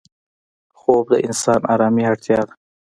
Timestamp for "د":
1.13-1.15